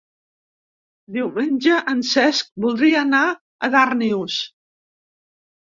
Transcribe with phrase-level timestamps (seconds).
[1.17, 4.43] Diumenge en Cesc voldria anar a Darnius.